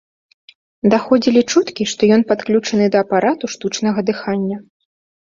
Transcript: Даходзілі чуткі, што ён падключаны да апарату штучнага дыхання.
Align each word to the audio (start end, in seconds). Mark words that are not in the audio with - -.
Даходзілі 0.93 1.41
чуткі, 1.51 1.83
што 1.91 2.09
ён 2.15 2.23
падключаны 2.31 2.87
да 2.95 3.01
апарату 3.05 3.45
штучнага 3.57 3.99
дыхання. 4.09 4.57